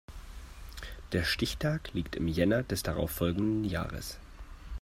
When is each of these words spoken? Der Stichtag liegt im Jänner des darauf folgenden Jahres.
Der 1.11 1.23
Stichtag 1.23 1.93
liegt 1.93 2.15
im 2.15 2.27
Jänner 2.27 2.63
des 2.63 2.81
darauf 2.81 3.11
folgenden 3.11 3.63
Jahres. 3.65 4.17